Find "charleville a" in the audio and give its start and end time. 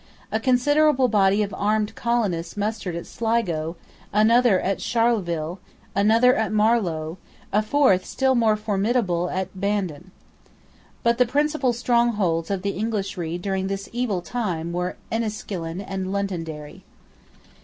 4.79-6.03